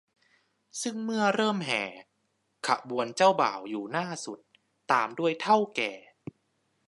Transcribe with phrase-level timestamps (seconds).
[0.81, 1.83] ซึ่งเมื่อเริ่มแห่
[2.67, 4.39] ขบวนเจ้าบ่าวอยู่หน้าสุด
[4.91, 5.91] ตามด้วยเถ้าแก่